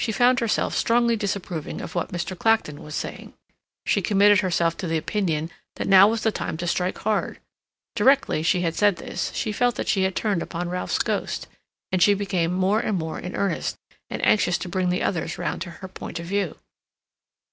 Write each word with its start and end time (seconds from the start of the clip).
She 0.00 0.10
found 0.10 0.40
herself 0.40 0.74
strongly 0.74 1.14
disapproving 1.14 1.80
of 1.80 1.94
what 1.94 2.10
Mr. 2.10 2.36
Clacton 2.36 2.82
was 2.82 2.96
saying. 2.96 3.34
She 3.86 4.02
committed 4.02 4.40
herself 4.40 4.76
to 4.78 4.88
the 4.88 4.96
opinion 4.98 5.48
that 5.76 5.86
now 5.86 6.08
was 6.08 6.24
the 6.24 6.32
time 6.32 6.56
to 6.56 6.66
strike 6.66 6.98
hard. 6.98 7.38
Directly 7.94 8.42
she 8.42 8.62
had 8.62 8.74
said 8.74 8.96
this, 8.96 9.30
she 9.32 9.52
felt 9.52 9.76
that 9.76 9.86
she 9.86 10.02
had 10.02 10.16
turned 10.16 10.42
upon 10.42 10.70
Ralph's 10.70 10.98
ghost; 10.98 11.46
and 11.92 12.02
she 12.02 12.14
became 12.14 12.52
more 12.52 12.80
and 12.80 12.98
more 12.98 13.20
in 13.20 13.36
earnest, 13.36 13.78
and 14.10 14.26
anxious 14.26 14.58
to 14.58 14.68
bring 14.68 14.88
the 14.90 15.02
others 15.04 15.38
round 15.38 15.62
to 15.62 15.70
her 15.70 15.86
point 15.86 16.18
of 16.18 16.26
view. 16.26 16.56